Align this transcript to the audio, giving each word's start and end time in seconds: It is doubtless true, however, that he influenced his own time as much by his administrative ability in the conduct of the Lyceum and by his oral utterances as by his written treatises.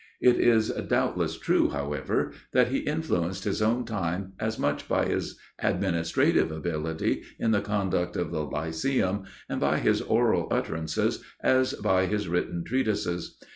It 0.19 0.39
is 0.39 0.69
doubtless 0.71 1.37
true, 1.37 1.69
however, 1.69 2.31
that 2.53 2.69
he 2.69 2.79
influenced 2.79 3.43
his 3.43 3.61
own 3.61 3.85
time 3.85 4.33
as 4.39 4.57
much 4.57 4.87
by 4.89 5.05
his 5.05 5.37
administrative 5.59 6.51
ability 6.51 7.21
in 7.37 7.51
the 7.51 7.61
conduct 7.61 8.15
of 8.15 8.31
the 8.31 8.41
Lyceum 8.43 9.25
and 9.47 9.61
by 9.61 9.77
his 9.77 10.01
oral 10.01 10.47
utterances 10.49 11.23
as 11.43 11.73
by 11.75 12.07
his 12.07 12.27
written 12.27 12.63
treatises. 12.63 13.37